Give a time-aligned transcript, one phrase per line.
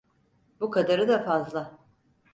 [0.59, 1.77] Bu kadarı da fazla.